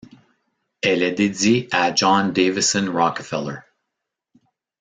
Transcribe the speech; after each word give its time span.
Elle 0.81 1.03
est 1.03 1.11
dédiée 1.11 1.67
à 1.71 1.93
John 1.93 2.33
Davison 2.33 2.91
Rockefeller. 2.91 3.57